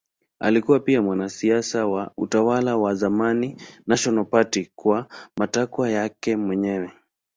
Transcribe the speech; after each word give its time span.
Alikuwa 0.39 0.79
pia 0.79 1.01
mwanasiasa 1.01 1.85
wa 1.87 2.11
utawala 2.17 2.77
wa 2.77 2.95
zamani 2.95 3.57
National 3.87 4.25
Party 4.25 4.71
kwa 4.75 5.07
matakwa 5.37 5.89
yake 5.89 6.37
mwenyewe. 6.37 6.91